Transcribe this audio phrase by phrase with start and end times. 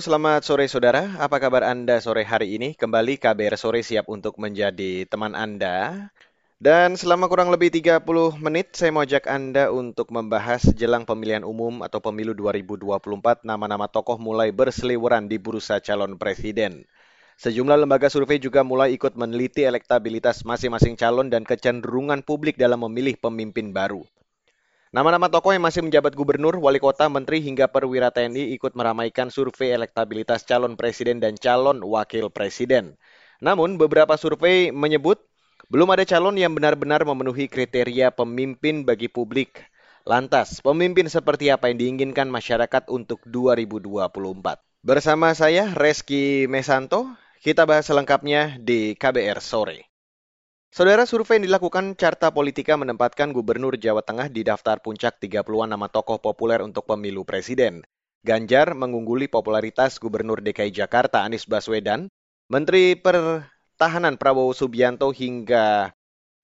[0.00, 2.72] Selamat sore saudara, apa kabar Anda sore hari ini?
[2.72, 6.08] Kembali KBR Sore siap untuk menjadi teman Anda.
[6.56, 8.00] Dan selama kurang lebih 30
[8.40, 14.16] menit saya mau ajak Anda untuk membahas jelang pemilihan umum atau pemilu 2024 nama-nama tokoh
[14.16, 16.88] mulai berseliweran di bursa calon presiden.
[17.36, 23.20] Sejumlah lembaga survei juga mulai ikut meneliti elektabilitas masing-masing calon dan kecenderungan publik dalam memilih
[23.20, 24.00] pemimpin baru.
[24.90, 29.70] Nama-nama tokoh yang masih menjabat gubernur, wali kota, menteri hingga perwira TNI ikut meramaikan survei
[29.70, 32.98] elektabilitas calon presiden dan calon wakil presiden.
[33.38, 35.22] Namun beberapa survei menyebut
[35.70, 39.62] belum ada calon yang benar-benar memenuhi kriteria pemimpin bagi publik.
[40.02, 44.02] Lantas, pemimpin seperti apa yang diinginkan masyarakat untuk 2024?
[44.82, 47.06] Bersama saya Reski Mesanto,
[47.38, 49.89] kita bahas selengkapnya di KBR sore.
[50.70, 55.90] Saudara survei yang dilakukan Carta Politika menempatkan Gubernur Jawa Tengah di daftar puncak 30-an nama
[55.90, 57.82] tokoh populer untuk pemilu presiden.
[58.22, 62.06] Ganjar mengungguli popularitas Gubernur DKI Jakarta Anies Baswedan,
[62.46, 65.90] Menteri Pertahanan Prabowo Subianto hingga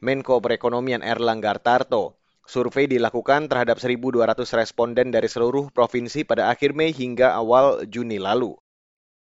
[0.03, 2.19] Menko Perekonomian Erlangga Tarto.
[2.51, 8.59] Survei dilakukan terhadap 1.200 responden dari seluruh provinsi pada akhir Mei hingga awal Juni lalu.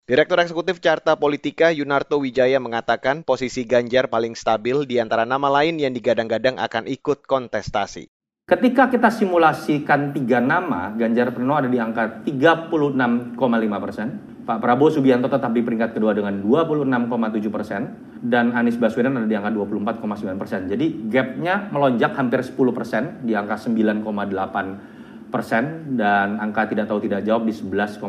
[0.08, 5.76] Direktur Eksekutif Carta Politika Yunarto Wijaya mengatakan posisi Ganjar paling stabil di antara nama lain
[5.76, 8.08] yang digadang-gadang akan ikut kontestasi.
[8.48, 13.36] Ketika kita simulasikan tiga nama, Ganjar Pranowo ada di angka 36,5
[13.84, 14.08] persen,
[14.48, 17.92] Pak Prabowo Subianto tetap di peringkat kedua dengan 26,7 persen,
[18.24, 20.72] dan Anies Baswedan ada di angka 24,9 persen.
[20.72, 24.97] Jadi gapnya melonjak hampir 10 persen di angka 9,8
[25.28, 28.00] persen dan angka tidak tahu tidak jawab di 11,9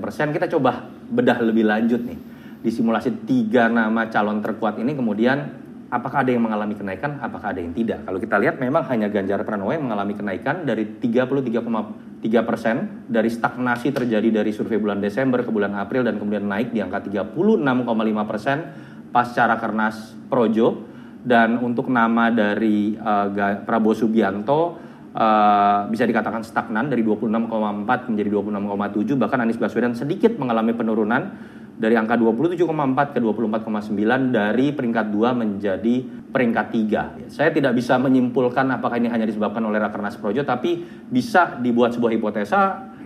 [0.00, 0.32] persen.
[0.32, 2.18] Kita coba bedah lebih lanjut nih
[2.66, 5.38] di simulasi tiga nama calon terkuat ini kemudian
[5.86, 8.02] apakah ada yang mengalami kenaikan, apakah ada yang tidak.
[8.02, 11.62] Kalau kita lihat memang hanya Ganjar Pranowo yang mengalami kenaikan dari 33,3
[12.42, 16.82] persen dari stagnasi terjadi dari survei bulan Desember ke bulan April dan kemudian naik di
[16.82, 17.38] angka 36,5
[18.26, 18.58] persen
[19.14, 20.90] pasca Rakernas Projo
[21.22, 24.85] dan untuk nama dari uh, Prabowo Subianto
[25.16, 31.32] uh, bisa dikatakan stagnan dari 26,4 menjadi 26,7 bahkan Anies Baswedan sedikit mengalami penurunan
[31.76, 32.64] dari angka 27,4
[33.12, 35.96] ke 24,9 dari peringkat 2 menjadi
[36.32, 36.66] peringkat
[37.28, 37.32] 3.
[37.32, 42.12] Saya tidak bisa menyimpulkan apakah ini hanya disebabkan oleh Rakernas Projo tapi bisa dibuat sebuah
[42.16, 42.60] hipotesa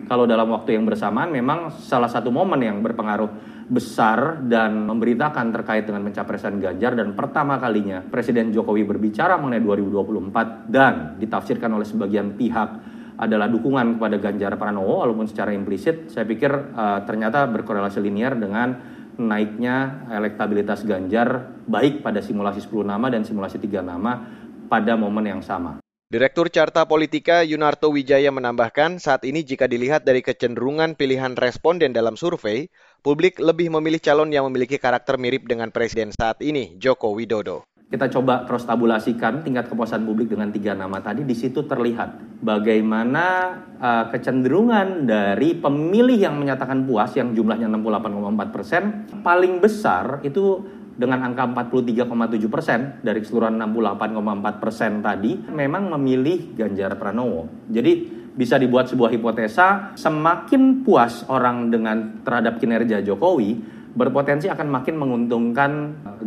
[0.06, 3.30] kalau dalam waktu yang bersamaan memang salah satu momen yang berpengaruh
[3.70, 10.66] besar dan memberitakan terkait dengan pencapresan Ganjar dan pertama kalinya Presiden Jokowi berbicara mengenai 2024
[10.66, 12.68] dan ditafsirkan oleh sebagian pihak
[13.14, 18.74] adalah dukungan kepada Ganjar Pranowo walaupun secara implisit saya pikir uh, ternyata berkorelasi linear dengan
[19.20, 24.12] naiknya elektabilitas Ganjar baik pada simulasi 10 nama dan simulasi 3 nama
[24.66, 25.78] pada momen yang sama.
[26.10, 32.18] Direktur Carta Politika Yunarto Wijaya menambahkan, saat ini jika dilihat dari kecenderungan pilihan responden dalam
[32.18, 32.66] survei,
[32.98, 37.62] publik lebih memilih calon yang memiliki karakter mirip dengan presiden saat ini, Joko Widodo.
[37.86, 43.26] Kita coba terus tabulasikan tingkat kepuasan publik dengan tiga nama tadi, di situ terlihat bagaimana
[43.78, 48.82] uh, kecenderungan dari pemilih yang menyatakan puas yang jumlahnya 68,4 persen,
[49.22, 50.58] paling besar itu
[51.00, 57.48] dengan angka 43,7 persen dari keseluruhan 68,4 persen tadi memang memilih Ganjar Pranowo.
[57.72, 63.56] Jadi bisa dibuat sebuah hipotesa semakin puas orang dengan terhadap kinerja Jokowi
[63.96, 65.70] berpotensi akan makin menguntungkan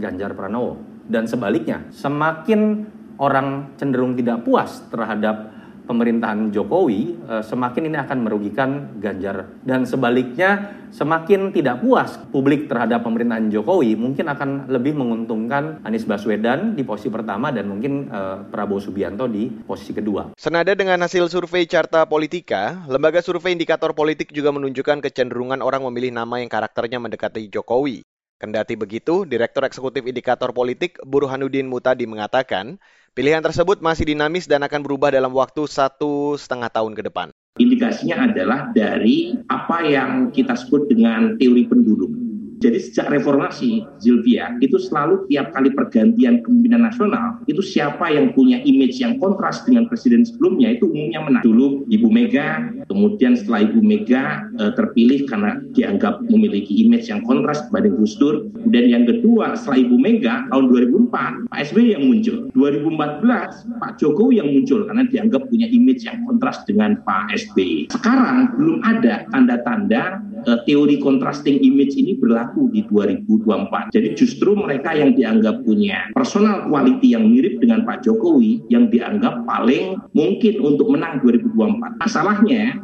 [0.01, 2.89] Ganjar Pranowo dan sebaliknya semakin
[3.21, 10.79] orang cenderung tidak puas terhadap pemerintahan Jokowi eh, semakin ini akan merugikan Ganjar dan sebaliknya
[10.93, 17.11] semakin tidak puas publik terhadap pemerintahan Jokowi mungkin akan lebih menguntungkan Anies Baswedan di posisi
[17.11, 20.35] pertama dan mungkin eh, Prabowo Subianto di posisi kedua.
[20.39, 26.15] Senada dengan hasil survei Carta Politika, lembaga survei indikator politik juga menunjukkan kecenderungan orang memilih
[26.15, 28.03] nama yang karakternya mendekati Jokowi.
[28.43, 32.75] Kendati begitu, Direktur Eksekutif Indikator Politik Burhanuddin Mutadi mengatakan,
[33.13, 37.29] Pilihan tersebut masih dinamis dan akan berubah dalam waktu satu setengah tahun ke depan.
[37.61, 42.32] Indikasinya adalah dari apa yang kita sebut dengan teori pendulum.
[42.63, 48.63] Jadi sejak reformasi Zilvia itu selalu tiap kali pergantian kepemimpinan nasional itu siapa yang punya
[48.63, 51.43] image yang kontras dengan presiden sebelumnya itu umumnya menang.
[51.43, 57.67] Dulu Ibu Mega, kemudian setelah Ibu Mega e, terpilih karena dianggap memiliki image yang kontras
[57.67, 58.47] kepada Gus Dur.
[58.55, 62.37] Kemudian yang kedua setelah Ibu Mega tahun 2004 Pak SBY yang muncul.
[62.55, 67.91] 2014 Pak Jokowi yang muncul karena dianggap punya image yang kontras dengan Pak SBY.
[67.91, 70.23] Sekarang belum ada tanda-tanda
[70.67, 73.93] teori contrasting image ini berlaku di 2024.
[73.93, 79.43] Jadi justru mereka yang dianggap punya personal quality yang mirip dengan Pak Jokowi yang dianggap
[79.47, 82.03] paling mungkin untuk menang 2024.
[82.03, 82.77] Masalahnya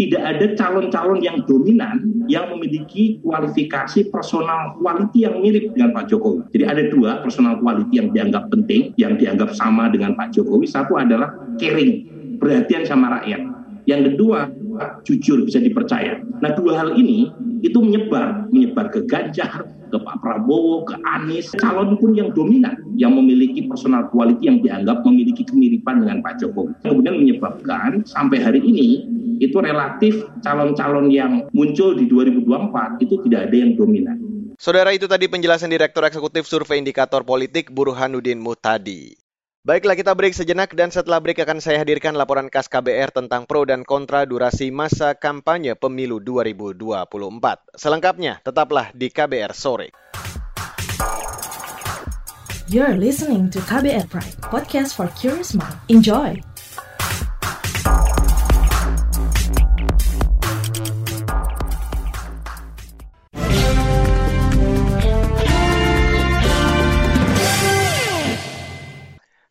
[0.00, 6.48] tidak ada calon-calon yang dominan yang memiliki kualifikasi personal quality yang mirip dengan Pak Jokowi.
[6.56, 10.64] Jadi ada dua personal quality yang dianggap penting, yang dianggap sama dengan Pak Jokowi.
[10.64, 12.08] Satu adalah caring,
[12.40, 13.44] perhatian sama rakyat.
[13.84, 14.48] Yang kedua,
[15.04, 16.20] jujur bisa dipercaya.
[16.40, 17.28] Nah, dua hal ini
[17.60, 23.12] itu menyebar, menyebar ke Ganjar, ke Pak Prabowo, ke Anies, calon pun yang dominan, yang
[23.12, 26.72] memiliki personal quality yang dianggap memiliki kemiripan dengan Pak Jokowi.
[26.86, 29.04] Kemudian menyebabkan sampai hari ini
[29.40, 34.16] itu relatif calon-calon yang muncul di 2024 itu tidak ada yang dominan.
[34.60, 39.16] Saudara itu tadi penjelasan Direktur Eksekutif Survei Indikator Politik Burhanuddin Mutadi.
[39.60, 43.68] Baiklah kita break sejenak dan setelah break akan saya hadirkan laporan khas KBR tentang pro
[43.68, 47.76] dan kontra durasi masa kampanye pemilu 2024.
[47.76, 49.92] Selengkapnya tetaplah di KBR sore.
[52.72, 55.76] You're listening to KBR Pride, podcast for curious mind.
[55.92, 56.40] Enjoy.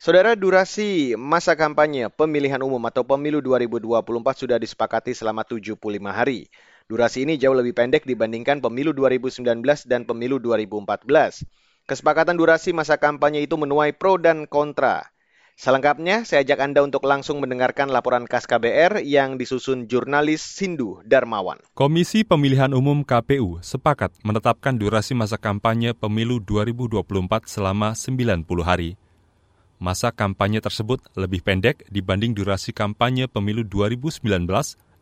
[0.09, 5.77] Saudara, durasi masa kampanye pemilihan umum atau pemilu 2024 sudah disepakati selama 75
[6.09, 6.49] hari.
[6.89, 11.45] Durasi ini jauh lebih pendek dibandingkan pemilu 2019 dan pemilu 2014.
[11.85, 15.13] Kesepakatan durasi masa kampanye itu menuai pro dan kontra.
[15.53, 21.61] Selengkapnya, saya ajak Anda untuk langsung mendengarkan laporan KAS KBR yang disusun jurnalis Sindu Darmawan.
[21.77, 26.97] Komisi Pemilihan Umum KPU sepakat menetapkan durasi masa kampanye pemilu 2024
[27.45, 28.97] selama 90 hari.
[29.79, 34.19] Masa kampanye tersebut lebih pendek dibanding durasi kampanye pemilu 2019,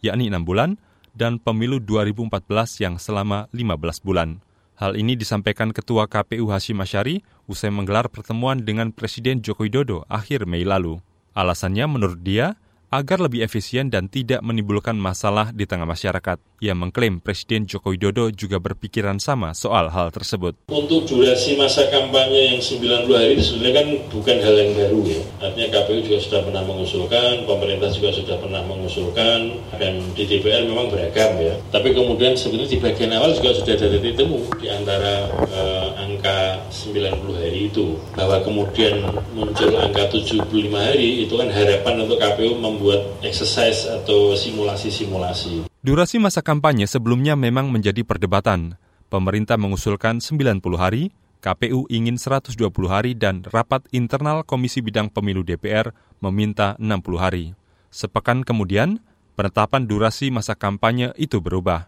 [0.06, 0.78] yakni 6 bulan,
[1.18, 4.38] dan pemilu 2014 yang selama 15 bulan.
[4.78, 10.46] Hal ini disampaikan Ketua KPU Hashim Asyari usai menggelar pertemuan dengan Presiden Joko Widodo akhir
[10.46, 11.02] Mei lalu.
[11.34, 12.54] Alasannya menurut dia,
[12.88, 16.40] agar lebih efisien dan tidak menimbulkan masalah di tengah masyarakat.
[16.58, 20.58] Ia mengklaim Presiden Joko Widodo juga berpikiran sama soal hal tersebut.
[20.72, 25.22] Untuk durasi masa kampanye yang 90 hari sebenarnya kan bukan hal yang baru ya.
[25.44, 29.40] Artinya KPU juga sudah pernah mengusulkan, pemerintah juga sudah pernah mengusulkan,
[29.78, 31.54] dan di DPR memang beragam ya.
[31.70, 35.88] Tapi kemudian sebetulnya di bagian awal juga sudah ada titik temu di antara eh,
[36.18, 37.94] angka 90 hari itu.
[38.18, 39.06] Bahwa kemudian
[39.38, 45.66] muncul angka 75 hari itu kan harapan untuk KPU mem membuat exercise atau simulasi-simulasi.
[45.82, 48.78] Durasi masa kampanye sebelumnya memang menjadi perdebatan.
[49.10, 51.10] Pemerintah mengusulkan 90 hari,
[51.42, 57.46] KPU ingin 120 hari dan rapat internal Komisi Bidang Pemilu DPR meminta 60 hari.
[57.88, 59.00] Sepekan kemudian,
[59.34, 61.88] penetapan durasi masa kampanye itu berubah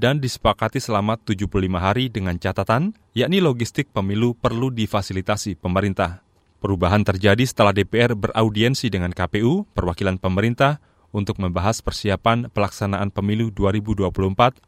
[0.00, 6.24] dan disepakati selama 75 hari dengan catatan, yakni logistik pemilu perlu difasilitasi pemerintah.
[6.64, 10.80] Perubahan terjadi setelah DPR beraudiensi dengan KPU, perwakilan pemerintah,
[11.12, 14.08] untuk membahas persiapan pelaksanaan pemilu 2024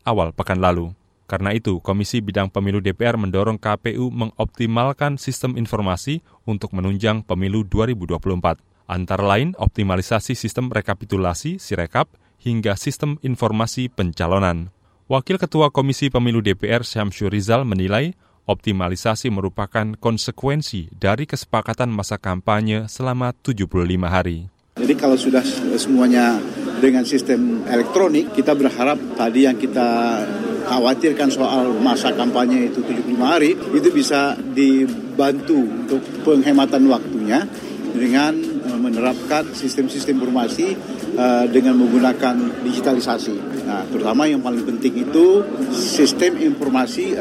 [0.05, 0.93] awal pekan lalu.
[1.31, 8.61] Karena itu, Komisi Bidang Pemilu DPR mendorong KPU mengoptimalkan sistem informasi untuk menunjang pemilu 2024.
[8.91, 14.75] Antara lain, optimalisasi sistem rekapitulasi Sirekap hingga sistem informasi pencalonan.
[15.13, 18.17] Wakil Ketua Komisi Pemilu DPR Syamsur Rizal menilai
[18.49, 23.69] Optimalisasi merupakan konsekuensi dari kesepakatan masa kampanye selama 75
[24.09, 24.49] hari.
[24.81, 25.45] Jadi kalau sudah
[25.77, 26.41] semuanya
[26.81, 30.17] dengan sistem elektronik, kita berharap tadi yang kita
[30.65, 37.45] khawatirkan soal masa kampanye itu 75 hari, itu bisa dibantu untuk penghematan waktunya
[37.93, 38.33] dengan
[38.81, 40.73] menerapkan sistem-sistem informasi
[41.17, 43.65] uh, dengan menggunakan digitalisasi.
[43.69, 47.17] Nah, terutama yang paling penting itu sistem informasi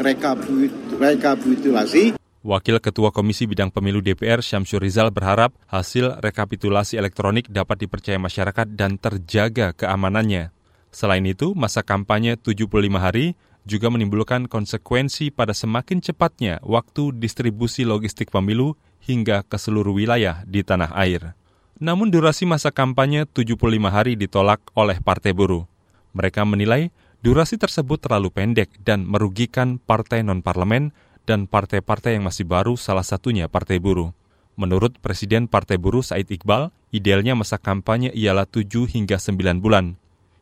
[0.98, 2.18] rekapitulasi.
[2.42, 8.66] Wakil Ketua Komisi Bidang Pemilu DPR Syamsur Rizal berharap hasil rekapitulasi elektronik dapat dipercaya masyarakat
[8.74, 10.50] dan terjaga keamanannya.
[10.90, 12.66] Selain itu, masa kampanye 75
[12.98, 20.42] hari juga menimbulkan konsekuensi pada semakin cepatnya waktu distribusi logistik pemilu hingga ke seluruh wilayah
[20.42, 21.38] di tanah air.
[21.80, 23.56] Namun durasi masa kampanye 75
[23.88, 25.64] hari ditolak oleh Partai Buruh.
[26.12, 30.90] Mereka menilai Durasi tersebut terlalu pendek dan merugikan partai non-parlemen
[31.22, 34.10] dan partai-partai yang masih baru salah satunya Partai Buruh.
[34.58, 39.94] Menurut Presiden Partai Buruh Said Iqbal, idealnya masa kampanye ialah 7 hingga 9 bulan.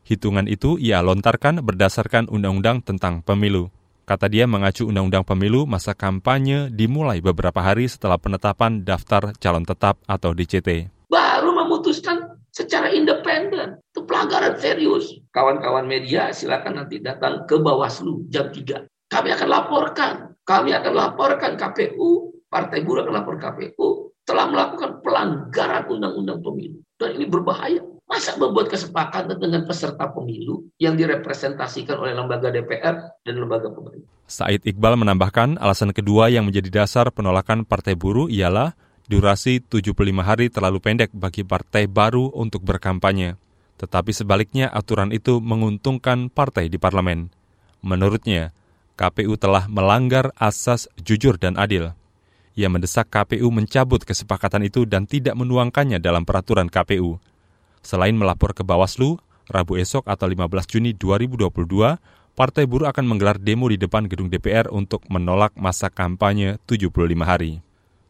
[0.09, 3.69] Hitungan itu ia lontarkan berdasarkan undang-undang tentang pemilu.
[4.09, 10.01] Kata dia mengacu undang-undang pemilu, masa kampanye dimulai beberapa hari setelah penetapan daftar calon tetap
[10.09, 10.89] atau DCT.
[11.11, 13.83] Baru memutuskan secara independen.
[13.91, 15.11] Itu pelanggaran serius.
[15.35, 18.87] Kawan-kawan media silakan nanti datang ke Bawaslu jam 3.
[19.11, 20.13] Kami akan laporkan.
[20.47, 26.79] Kami akan laporkan KPU, Partai Buruh akan lapor KPU telah melakukan pelanggaran undang-undang pemilu.
[26.95, 27.83] Dan ini berbahaya.
[28.07, 34.11] Masa membuat kesepakatan dengan peserta pemilu yang direpresentasikan oleh lembaga DPR dan lembaga pemerintah?
[34.27, 38.75] Said Iqbal menambahkan alasan kedua yang menjadi dasar penolakan Partai Buruh ialah
[39.11, 39.91] durasi 75
[40.23, 43.35] hari terlalu pendek bagi partai baru untuk berkampanye.
[43.75, 47.27] Tetapi sebaliknya aturan itu menguntungkan partai di parlemen.
[47.83, 48.55] Menurutnya,
[48.95, 51.91] KPU telah melanggar asas jujur dan adil.
[52.55, 57.19] Ia mendesak KPU mencabut kesepakatan itu dan tidak menuangkannya dalam peraturan KPU.
[57.83, 59.19] Selain melapor ke Bawaslu,
[59.51, 61.51] Rabu esok atau 15 Juni 2022,
[62.31, 67.59] Partai Buruh akan menggelar demo di depan gedung DPR untuk menolak masa kampanye 75 hari.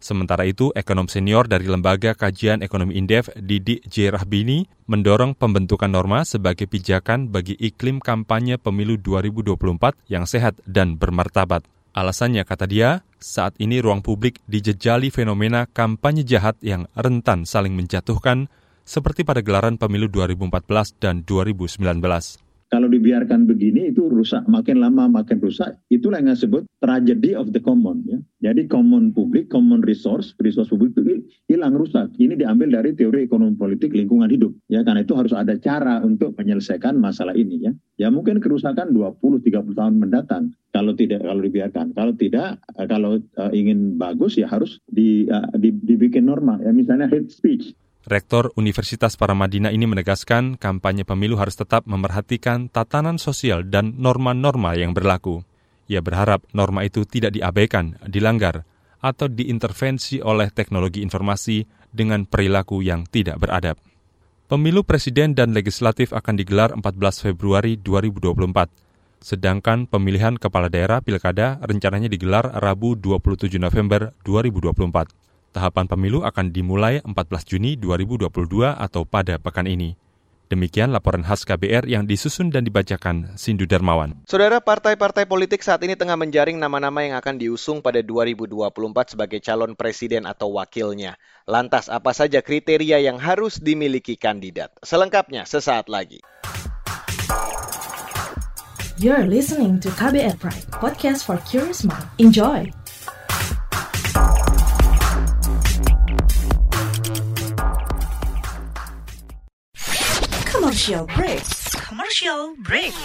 [0.02, 4.10] Sementara itu, ekonom senior dari Lembaga Kajian Ekonomi Indef, Didi J.
[4.10, 11.62] Rahbini, mendorong pembentukan norma sebagai pijakan bagi iklim kampanye pemilu 2024 yang sehat dan bermartabat.
[11.94, 18.50] Alasannya, kata dia, saat ini ruang publik dijejali fenomena kampanye jahat yang rentan saling menjatuhkan
[18.82, 22.51] seperti pada gelaran pemilu 2014 dan 2019.
[22.72, 25.76] Kalau dibiarkan begini itu rusak, makin lama makin rusak.
[25.92, 28.00] Itulah yang disebut tragedy of the common.
[28.08, 28.24] Ya.
[28.48, 31.20] Jadi common publik, common resource, resource publik itu
[31.52, 32.08] hilang rusak.
[32.16, 34.56] Ini diambil dari teori ekonomi politik lingkungan hidup.
[34.72, 37.60] Ya karena itu harus ada cara untuk menyelesaikan masalah ini.
[37.60, 41.92] Ya, ya mungkin kerusakan 20-30 tahun mendatang kalau tidak kalau dibiarkan.
[41.92, 46.64] Kalau tidak, kalau uh, ingin bagus ya harus di, uh, di, dibikin normal.
[46.64, 53.22] Ya misalnya hate speech Rektor Universitas Paramadina ini menegaskan kampanye pemilu harus tetap memerhatikan tatanan
[53.22, 55.46] sosial dan norma-norma yang berlaku.
[55.86, 58.66] Ia berharap norma itu tidak diabaikan, dilanggar,
[59.06, 61.62] atau diintervensi oleh teknologi informasi
[61.94, 63.78] dengan perilaku yang tidak beradab.
[64.50, 66.82] Pemilu presiden dan legislatif akan digelar 14
[67.30, 69.22] Februari 2024.
[69.22, 75.31] Sedangkan pemilihan kepala daerah pilkada rencananya digelar Rabu 27 November 2024.
[75.52, 77.12] Tahapan pemilu akan dimulai 14
[77.44, 78.32] Juni 2022
[78.72, 80.00] atau pada pekan ini.
[80.48, 84.20] Demikian laporan khas KBR yang disusun dan dibacakan Sindu Darmawan.
[84.28, 89.80] Saudara, partai-partai politik saat ini tengah menjaring nama-nama yang akan diusung pada 2024 sebagai calon
[89.80, 91.16] presiden atau wakilnya.
[91.48, 94.76] Lantas, apa saja kriteria yang harus dimiliki kandidat?
[94.84, 96.20] Selengkapnya sesaat lagi.
[99.00, 102.08] You're listening to KBR Pride, podcast for curious mind.
[102.20, 102.81] Enjoy!
[110.82, 111.46] Commercial break.
[111.78, 112.96] Commercial break.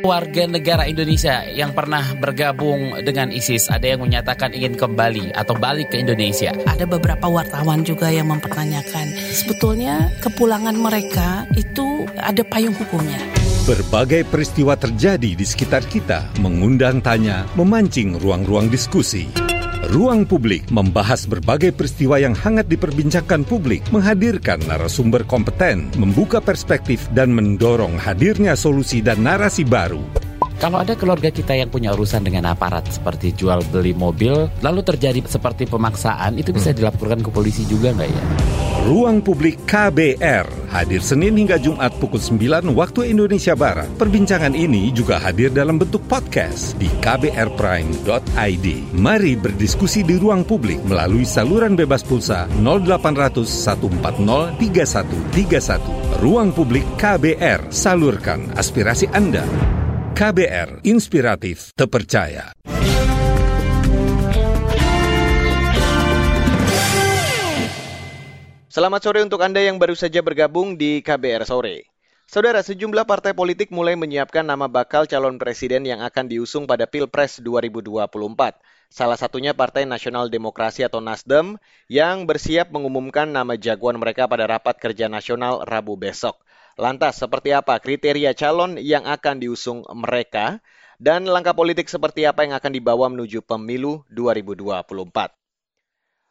[0.00, 5.92] Warga negara Indonesia yang pernah bergabung dengan ISIS ada yang menyatakan ingin kembali atau balik
[5.92, 6.56] ke Indonesia.
[6.64, 13.20] Ada beberapa wartawan juga yang mempertanyakan sebetulnya kepulangan mereka itu ada payung hukumnya.
[13.68, 19.47] Berbagai peristiwa terjadi di sekitar kita, mengundang tanya, memancing ruang-ruang diskusi.
[19.88, 27.32] Ruang Publik membahas berbagai peristiwa yang hangat diperbincangkan publik, menghadirkan narasumber kompeten, membuka perspektif, dan
[27.32, 30.27] mendorong hadirnya solusi dan narasi baru.
[30.58, 35.22] Kalau ada keluarga kita yang punya urusan dengan aparat seperti jual beli mobil, lalu terjadi
[35.22, 36.82] seperti pemaksaan, itu bisa hmm.
[36.82, 38.22] dilaporkan ke polisi juga nggak ya?
[38.82, 43.86] Ruang Publik KBR hadir Senin hingga Jumat pukul 9 waktu Indonesia Barat.
[43.96, 48.66] Perbincangan ini juga hadir dalam bentuk podcast di kbrprime.id.
[48.98, 56.18] Mari berdiskusi di ruang publik melalui saluran bebas pulsa 0800 140 3131.
[56.18, 59.46] Ruang Publik KBR, salurkan aspirasi Anda.
[60.18, 62.50] KBR Inspiratif Terpercaya.
[68.66, 71.86] Selamat sore untuk Anda yang baru saja bergabung di KBR Sore.
[72.26, 77.38] Saudara, sejumlah partai politik mulai menyiapkan nama bakal calon presiden yang akan diusung pada Pilpres
[77.38, 78.10] 2024.
[78.90, 84.82] Salah satunya Partai Nasional Demokrasi atau Nasdem yang bersiap mengumumkan nama jagoan mereka pada rapat
[84.82, 86.42] kerja nasional Rabu besok.
[86.78, 90.62] Lantas, seperti apa kriteria calon yang akan diusung mereka
[91.02, 95.34] dan langkah politik seperti apa yang akan dibawa menuju pemilu 2024?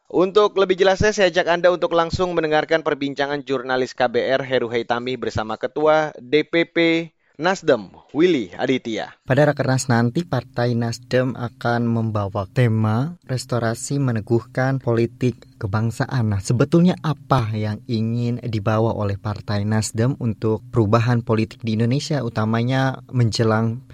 [0.08, 5.60] Untuk lebih jelasnya, saya ajak Anda untuk langsung mendengarkan perbincangan jurnalis KBR Heru Haitami bersama
[5.60, 9.14] Ketua DPP Nasdem, Willy Aditya.
[9.22, 16.34] Pada Rakernas nanti Partai Nasdem akan membawa tema restorasi meneguhkan politik kebangsaan.
[16.34, 23.06] Nah, sebetulnya apa yang ingin dibawa oleh Partai Nasdem untuk perubahan politik di Indonesia, utamanya
[23.14, 23.86] menjelang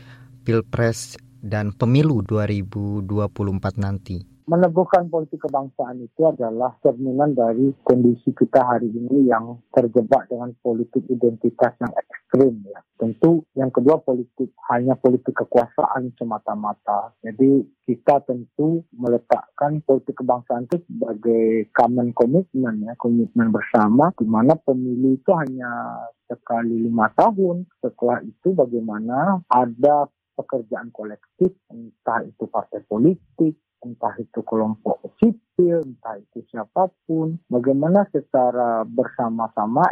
[0.49, 4.34] Pilpres dan Pemilu 2024 nanti?
[4.45, 11.05] Meneguhkan politik kebangsaan itu adalah cerminan dari kondisi kita hari ini yang terjebak dengan politik
[11.09, 12.81] identitas yang ekstrim ya.
[13.01, 17.17] Tentu yang kedua politik hanya politik kekuasaan semata-mata.
[17.25, 24.57] Jadi kita tentu meletakkan politik kebangsaan itu sebagai common commitment ya, komitmen bersama di mana
[24.61, 25.71] pemilu itu hanya
[26.29, 27.65] sekali lima tahun.
[27.81, 36.19] Setelah itu bagaimana ada pekerjaan kolektif, entah itu partai politik, entah itu kelompok sipil, entah
[36.19, 39.87] itu siapa pun, bagaimana secara bersama-sama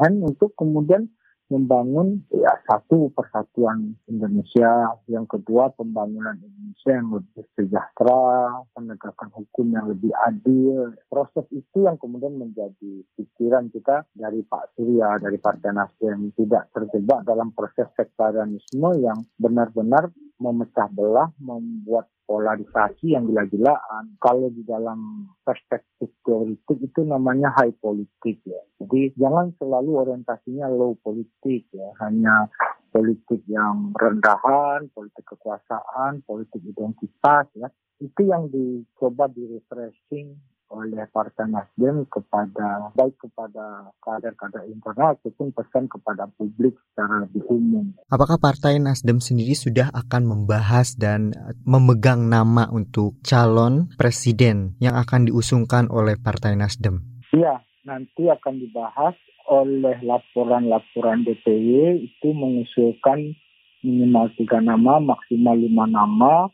[0.00, 1.06] hand untuk kemudian
[1.52, 9.86] membangun ya satu persatuan Indonesia, yang kedua pembangunan Indonesia yang lebih sejahtera, penegakan hukum yang
[9.90, 10.96] lebih adil.
[11.08, 17.26] Proses itu yang kemudian menjadi pikiran kita dari Pak Surya, dari Partai Nasdem tidak terjebak
[17.28, 20.08] dalam proses sektarianisme yang benar-benar
[20.40, 24.16] memecah belah, membuat polarisasi yang gila-gilaan.
[24.20, 28.62] Kalau di dalam perspektif teoritik itu namanya high politik ya.
[28.80, 32.48] Jadi jangan selalu orientasinya low politik ya, hanya
[32.90, 37.68] politik yang rendahan, politik kekuasaan, politik identitas ya.
[38.00, 45.86] Itu yang dicoba di refreshing oleh Partai Nasdem kepada baik kepada kader-kader internal ataupun pesan
[45.86, 47.92] kepada publik secara lebih umum.
[48.08, 55.28] Apakah Partai Nasdem sendiri sudah akan membahas dan memegang nama untuk calon presiden yang akan
[55.28, 57.04] diusungkan oleh Partai Nasdem?
[57.34, 63.36] Iya, nanti akan dibahas oleh laporan-laporan DPY itu mengusulkan
[63.84, 66.48] minimal tiga nama, maksimal lima nama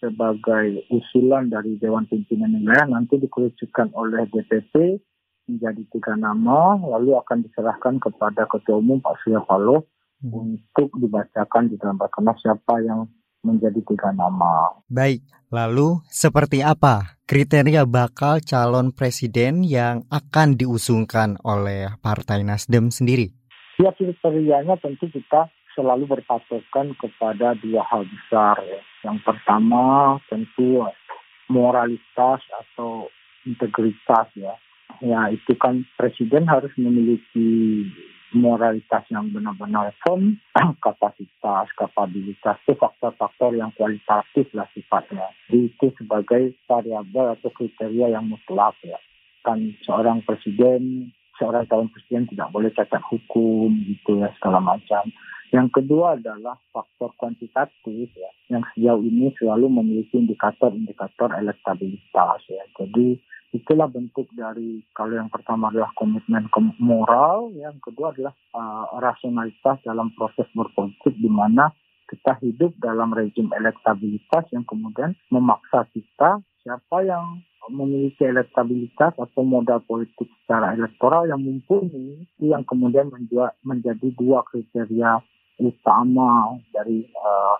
[0.00, 4.98] sebagai usulan dari Dewan Pimpinan Wilayah nanti dikerucutkan oleh DPP
[5.46, 9.84] menjadi tiga nama, lalu akan diserahkan kepada Ketua Umum Pak Surya Paloh
[10.24, 10.32] hmm.
[10.32, 13.04] untuk dibacakan di dalam rakernas siapa yang
[13.44, 14.80] menjadi tiga nama.
[14.88, 23.32] Baik, lalu seperti apa kriteria bakal calon presiden yang akan diusungkan oleh Partai Nasdem sendiri?
[23.80, 28.58] Ya kriterianya tentu kita selalu berpatokan kepada dua hal besar.
[28.62, 28.82] Ya.
[29.06, 30.84] Yang pertama tentu
[31.50, 33.10] moralitas atau
[33.46, 34.54] integritas ya.
[35.00, 37.86] Ya itu kan presiden harus memiliki
[38.30, 40.38] moralitas yang benar-benar firm,
[40.84, 45.34] kapasitas, kapabilitas itu faktor-faktor yang kualitatif lah sifatnya.
[45.50, 48.98] Itu sebagai variabel atau kriteria yang mutlak ya.
[49.42, 55.10] Kan seorang presiden, seorang calon presiden tidak boleh cacat hukum gitu ya segala macam.
[55.50, 62.62] Yang kedua adalah faktor kuantitatif ya, yang sejauh ini selalu memiliki indikator-indikator elektabilitas ya.
[62.78, 63.18] Jadi
[63.50, 66.46] itulah bentuk dari kalau yang pertama adalah komitmen
[66.78, 71.74] moral, yang kedua adalah uh, rasionalitas dalam proses berpolitik di mana
[72.06, 79.78] kita hidup dalam rezim elektabilitas yang kemudian memaksa kita siapa yang memiliki elektabilitas atau modal
[79.86, 83.10] politik secara elektoral yang mumpuni yang kemudian
[83.62, 85.22] menjadi dua kriteria
[85.60, 87.56] utama dari uh,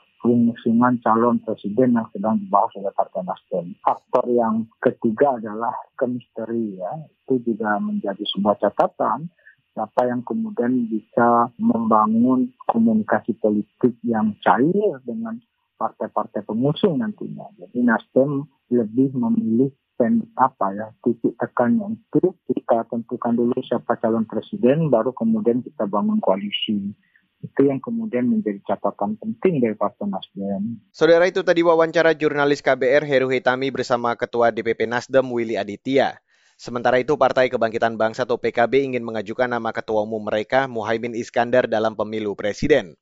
[1.00, 3.72] calon presiden yang sedang dibahas oleh Partai Nasdem.
[3.80, 6.92] Faktor yang ketiga adalah kemisteri ya.
[7.24, 9.32] Itu juga menjadi sebuah catatan
[9.70, 15.40] siapa yang kemudian bisa membangun komunikasi politik yang cair dengan
[15.80, 17.48] partai-partai pengusung nantinya.
[17.56, 24.24] Jadi Nasdem lebih memilih pen apa ya titik tekannya itu kita tentukan dulu siapa calon
[24.24, 26.96] presiden baru kemudian kita bangun koalisi
[27.40, 30.76] itu yang kemudian menjadi catatan penting dari Partai Nasdem.
[30.92, 36.20] Saudara itu tadi wawancara jurnalis KBR Heru Hitami bersama Ketua DPP Nasdem Willy Aditya.
[36.60, 41.64] Sementara itu Partai Kebangkitan Bangsa atau PKB ingin mengajukan nama ketua umum mereka Muhaimin Iskandar
[41.64, 43.00] dalam pemilu presiden.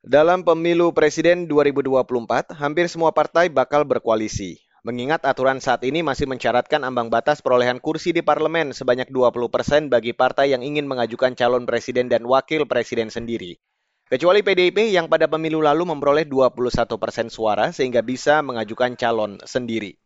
[0.00, 4.56] Dalam pemilu presiden 2024, hampir semua partai bakal berkoalisi.
[4.86, 9.90] Mengingat aturan saat ini masih mensyaratkan ambang batas perolehan kursi di parlemen sebanyak 20% persen
[9.90, 13.58] bagi partai yang ingin mengajukan calon presiden dan wakil presiden sendiri.
[14.06, 16.54] Kecuali PDIP yang pada pemilu lalu memperoleh 21%
[16.94, 19.98] persen suara sehingga bisa mengajukan calon sendiri.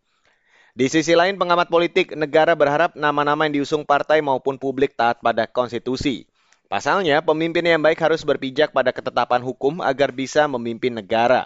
[0.72, 5.44] Di sisi lain, pengamat politik negara berharap nama-nama yang diusung partai maupun publik taat pada
[5.44, 6.24] konstitusi.
[6.72, 11.44] Pasalnya, pemimpin yang baik harus berpijak pada ketetapan hukum agar bisa memimpin negara.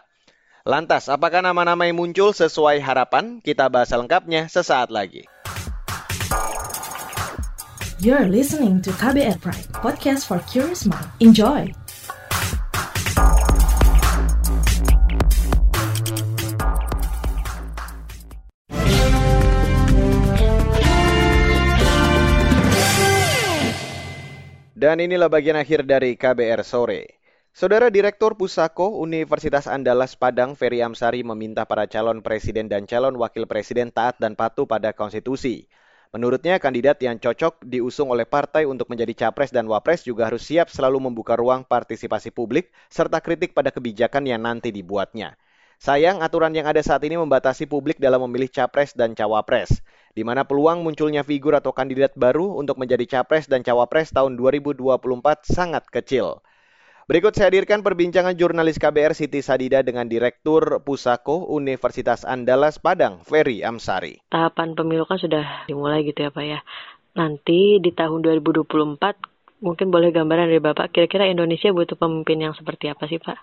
[0.67, 3.39] Lantas, apakah nama-nama yang muncul sesuai harapan?
[3.39, 5.23] Kita bahas lengkapnya sesaat lagi.
[8.03, 11.07] You're listening to KBR Pride, podcast for curious mind.
[11.23, 11.71] Enjoy!
[24.75, 27.26] Dan inilah bagian akhir dari KBR Sore.
[27.57, 33.49] Saudara Direktur Pusako Universitas Andalas Padang Ferry Amsari meminta para calon presiden dan calon wakil
[33.49, 35.65] presiden taat dan patuh pada konstitusi.
[36.13, 40.69] Menurutnya, kandidat yang cocok diusung oleh partai untuk menjadi capres dan wapres juga harus siap
[40.69, 45.41] selalu membuka ruang partisipasi publik serta kritik pada kebijakan yang nanti dibuatnya.
[45.81, 49.81] Sayang, aturan yang ada saat ini membatasi publik dalam memilih capres dan cawapres
[50.13, 54.77] di mana peluang munculnya figur atau kandidat baru untuk menjadi capres dan cawapres tahun 2024
[55.49, 56.45] sangat kecil.
[57.07, 63.63] Berikut saya hadirkan perbincangan jurnalis KBR Siti Sadida dengan Direktur Pusako Universitas Andalas Padang, Ferry
[63.63, 64.19] Amsari.
[64.27, 66.67] Tahapan pemilu kan sudah dimulai gitu ya Pak ya.
[67.15, 68.99] Nanti di tahun 2024
[69.63, 73.39] mungkin boleh gambaran dari Bapak, kira-kira Indonesia butuh pemimpin yang seperti apa sih Pak?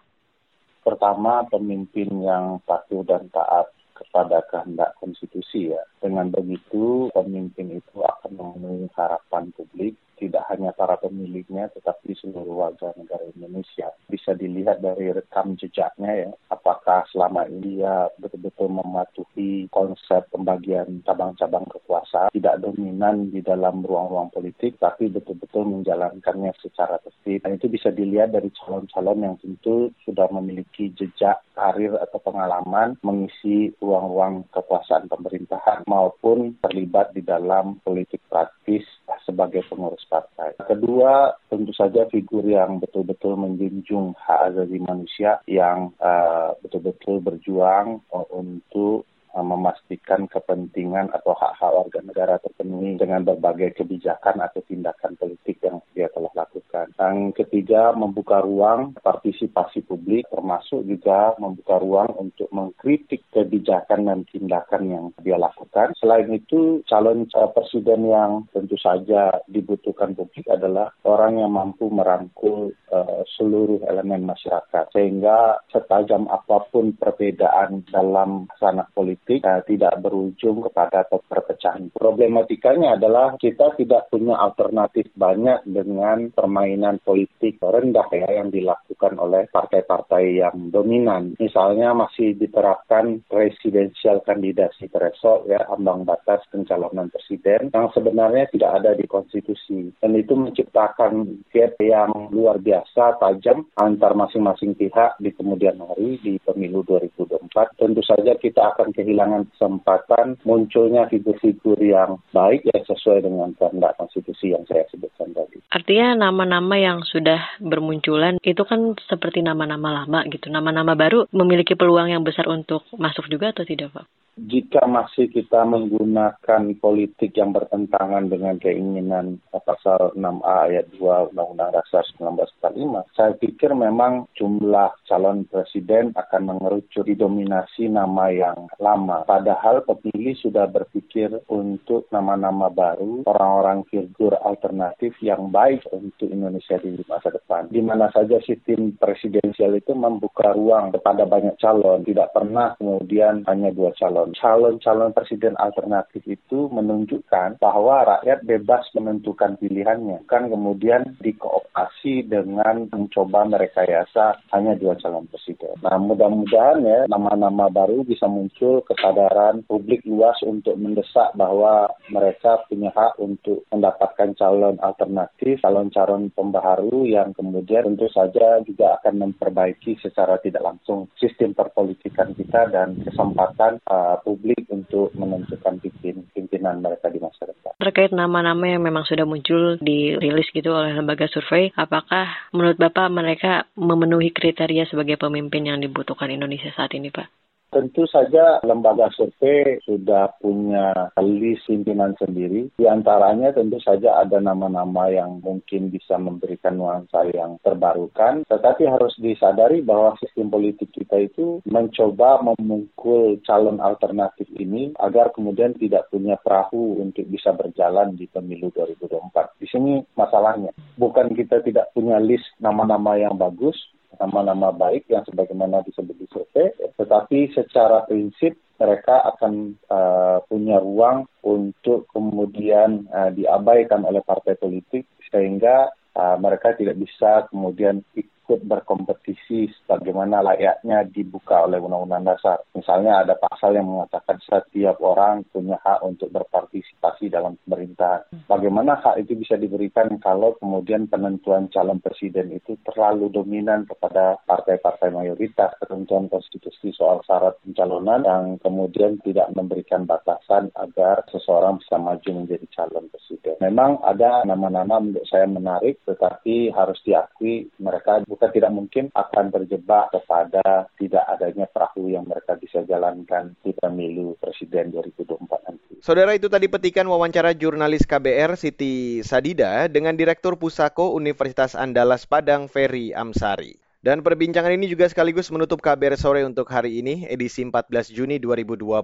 [0.84, 5.80] Pertama, pemimpin yang patuh dan taat kepada kehendak konstitusi ya.
[6.04, 12.96] Dengan begitu pemimpin itu akan memenuhi harapan publik tidak hanya para pemiliknya tetapi seluruh warga
[12.96, 13.92] negara Indonesia.
[14.08, 21.68] Bisa dilihat dari rekam jejaknya ya, apakah selama ini dia betul-betul mematuhi konsep pembagian cabang-cabang
[21.68, 27.44] kekuasaan, tidak dominan di dalam ruang-ruang politik, tapi betul-betul menjalankannya secara tertib.
[27.44, 33.74] Dan itu bisa dilihat dari calon-calon yang tentu sudah memiliki jejak karir atau pengalaman mengisi
[33.82, 38.82] ruang-ruang kekuasaan pemerintahan maupun terlibat di dalam politik praktis
[39.30, 40.58] sebagai pengurus partai.
[40.58, 48.26] Kedua, tentu saja figur yang betul-betul menjunjung hak asasi manusia yang uh, betul-betul berjuang uh,
[48.34, 55.58] untuk uh, memastikan kepentingan atau hak-hak warga negara terpenuhi dengan berbagai kebijakan atau tindakan politik
[55.66, 56.94] yang dia telah lakukan.
[57.02, 64.84] Yang ketiga, membuka ruang partisipasi publik, termasuk juga membuka ruang untuk mengkritik kebijakan dan tindakan
[64.86, 65.98] yang dia lakukan.
[65.98, 72.70] Selain itu, calon uh, presiden yang tentu saja dibutuhkan publik adalah orang yang mampu merangkul
[72.94, 79.96] uh, seluruh elemen masyarakat, sehingga setajam apa pun perbedaan dalam sana politik politik uh, tidak
[80.04, 81.88] berujung kepada perpecahan.
[81.96, 89.48] Problematikanya adalah kita tidak punya alternatif banyak dengan permainan politik rendah ya yang dilakukan oleh
[89.48, 91.40] partai-partai yang dominan.
[91.40, 98.92] Misalnya masih diterapkan presidensial kandidasi threshold ya ambang batas pencalonan presiden yang sebenarnya tidak ada
[98.92, 105.80] di konstitusi dan itu menciptakan gap yang luar biasa tajam antar masing-masing pihak di kemudian
[105.80, 107.80] hari di pemilu 2024.
[107.80, 113.94] Tentu saja kita akan kehilangan kehilangan kesempatan munculnya figur-figur yang baik yang sesuai dengan kehendak
[114.02, 115.62] konstitusi yang saya sebutkan tadi.
[115.70, 120.50] Artinya nama-nama yang sudah bermunculan itu kan seperti nama-nama lama gitu.
[120.50, 124.10] Nama-nama baru memiliki peluang yang besar untuk masuk juga atau tidak, Pak?
[124.34, 132.02] Jika masih kita menggunakan politik yang bertentangan dengan keinginan pasal 6A ayat 2 Undang-Undang Dasar
[132.18, 139.22] 1945, saya pikir memang jumlah calon presiden akan mengerucut didominasi nama yang lama.
[139.30, 146.98] Padahal pemilih sudah berpikir untuk nama-nama baru, orang-orang figur alternatif yang baik untuk Indonesia di
[147.06, 147.70] masa depan.
[147.70, 153.70] Di mana saja sistem presidensial itu membuka ruang kepada banyak calon, tidak pernah kemudian hanya
[153.70, 154.54] dua calon calon.
[154.54, 160.24] Calon-calon presiden alternatif itu menunjukkan bahwa rakyat bebas menentukan pilihannya.
[160.30, 165.76] Kan kemudian dikooptasi dengan mencoba merekayasa hanya dua calon presiden.
[165.84, 172.94] Nah mudah-mudahan ya nama-nama baru bisa muncul kesadaran publik luas untuk mendesak bahwa mereka punya
[172.94, 180.38] hak untuk mendapatkan calon alternatif, calon-calon pembaharu yang kemudian tentu saja juga akan memperbaiki secara
[180.40, 187.18] tidak langsung sistem perpolitikan kita dan kesempatan uh, publik untuk menentukan pimpin, pimpinan mereka di
[187.18, 187.74] masa depan.
[187.82, 193.66] Terkait nama-nama yang memang sudah muncul dirilis gitu oleh lembaga survei, apakah menurut Bapak mereka
[193.74, 197.43] memenuhi kriteria sebagai pemimpin yang dibutuhkan Indonesia saat ini, Pak?
[197.74, 202.70] Tentu saja lembaga survei sudah punya list pimpinan sendiri.
[202.78, 208.46] Di antaranya tentu saja ada nama-nama yang mungkin bisa memberikan nuansa yang terbarukan.
[208.46, 215.74] Tetapi harus disadari bahwa sistem politik kita itu mencoba memukul calon alternatif ini agar kemudian
[215.74, 219.58] tidak punya perahu untuk bisa berjalan di pemilu 2024.
[219.58, 220.70] Di sini masalahnya.
[220.94, 223.74] Bukan kita tidak punya list nama-nama yang bagus,
[224.20, 231.30] nama-nama baik yang sebagaimana disebut di survei, tetapi secara prinsip mereka akan uh, punya ruang
[231.46, 238.02] untuk kemudian uh, diabaikan oleh partai politik sehingga uh, mereka tidak bisa kemudian
[238.44, 242.60] ikut berkompetisi sebagaimana layaknya dibuka oleh Undang-Undang Dasar.
[242.76, 248.44] Misalnya ada pasal yang mengatakan setiap orang punya hak untuk berpartisipasi dalam pemerintahan.
[248.52, 255.16] Bagaimana hak itu bisa diberikan kalau kemudian penentuan calon presiden itu terlalu dominan kepada partai-partai
[255.16, 262.30] mayoritas, ketentuan konstitusi soal syarat pencalonan yang kemudian tidak memberikan batasan agar seseorang bisa maju
[262.44, 263.56] menjadi calon presiden.
[263.64, 270.10] Memang ada nama-nama menurut saya menarik, tetapi harus diakui mereka bukan tidak mungkin akan terjebak
[270.10, 276.02] kepada tidak adanya perahu yang mereka bisa jalankan di pemilu presiden 2024 nanti.
[276.02, 282.66] Saudara itu tadi petikan wawancara jurnalis KBR Siti Sadida dengan Direktur Pusako Universitas Andalas Padang
[282.66, 283.78] Ferry Amsari.
[284.04, 289.00] Dan perbincangan ini juga sekaligus menutup KBR sore untuk hari ini, edisi 14 Juni 2022.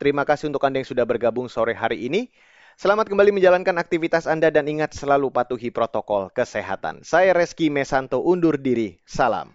[0.00, 2.32] Terima kasih untuk Anda yang sudah bergabung sore hari ini.
[2.80, 7.04] Selamat kembali menjalankan aktivitas Anda dan ingat selalu patuhi protokol kesehatan.
[7.04, 8.96] Saya Reski Mesanto undur diri.
[9.04, 9.52] Salam.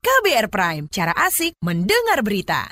[0.00, 2.70] KBR Prime, cara asik mendengar berita.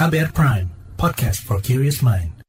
[0.00, 2.39] KBR Prime, podcast for curious mind.